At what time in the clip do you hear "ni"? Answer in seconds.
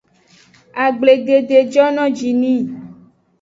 2.41-2.55